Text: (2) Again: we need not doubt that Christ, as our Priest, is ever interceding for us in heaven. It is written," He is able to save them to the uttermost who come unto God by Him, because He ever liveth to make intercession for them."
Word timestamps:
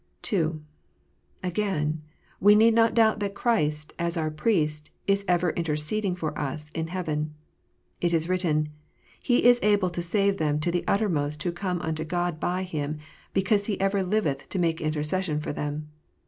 (2) 0.23 0.59
Again: 1.43 2.01
we 2.39 2.55
need 2.55 2.73
not 2.73 2.95
doubt 2.95 3.19
that 3.19 3.35
Christ, 3.35 3.93
as 3.99 4.17
our 4.17 4.31
Priest, 4.31 4.89
is 5.05 5.23
ever 5.27 5.51
interceding 5.51 6.15
for 6.15 6.35
us 6.35 6.71
in 6.73 6.87
heaven. 6.87 7.35
It 8.01 8.11
is 8.11 8.27
written," 8.27 8.69
He 9.29 9.43
is 9.43 9.59
able 9.61 9.91
to 9.91 10.01
save 10.01 10.37
them 10.37 10.59
to 10.61 10.71
the 10.71 10.83
uttermost 10.87 11.43
who 11.43 11.51
come 11.51 11.79
unto 11.83 12.03
God 12.03 12.39
by 12.39 12.63
Him, 12.63 12.97
because 13.31 13.67
He 13.67 13.79
ever 13.79 14.03
liveth 14.03 14.49
to 14.49 14.57
make 14.57 14.81
intercession 14.81 15.39
for 15.39 15.53
them." 15.53 15.89